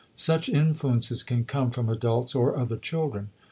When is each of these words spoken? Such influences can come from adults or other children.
Such 0.15 0.49
influences 0.49 1.21
can 1.21 1.45
come 1.45 1.69
from 1.69 1.87
adults 1.87 2.33
or 2.33 2.57
other 2.57 2.75
children. 2.77 3.29